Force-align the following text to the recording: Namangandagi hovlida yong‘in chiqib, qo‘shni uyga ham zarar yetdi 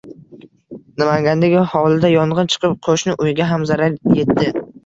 Namangandagi 1.01 1.61
hovlida 1.73 2.11
yong‘in 2.13 2.51
chiqib, 2.55 2.75
qo‘shni 2.89 3.19
uyga 3.27 3.51
ham 3.55 3.71
zarar 3.73 4.03
yetdi 4.23 4.53